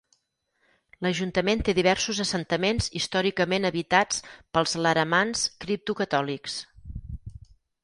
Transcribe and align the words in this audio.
L"ajuntament 1.01 1.61
té 1.67 1.75
diversos 1.79 2.21
assentaments 2.23 2.89
històricament 3.01 3.69
habitats 3.71 4.25
pels 4.57 4.75
Laramans, 4.87 5.47
cripto-catòlics. 5.67 6.59